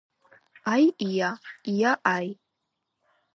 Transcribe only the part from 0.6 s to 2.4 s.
აი ია ია აი